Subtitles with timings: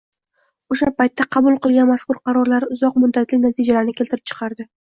[0.75, 4.71] o‘sha paytda qabul qilgan mazkur qarorlari uzoq muddatli natijalarni keltirib chiqardi.